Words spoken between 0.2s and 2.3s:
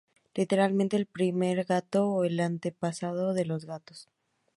Literalmente 'el primer gato', o